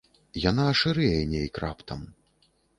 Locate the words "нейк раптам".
1.35-2.05